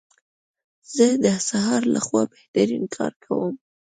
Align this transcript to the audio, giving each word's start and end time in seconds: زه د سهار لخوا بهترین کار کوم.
زه 0.93 1.07
د 1.23 1.25
سهار 1.49 1.81
لخوا 1.95 2.21
بهترین 2.33 2.83
کار 2.95 3.13
کوم. 3.23 3.53